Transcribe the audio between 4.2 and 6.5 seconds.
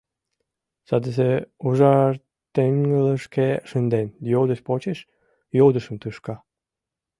йодыш почеш йодышым тушка.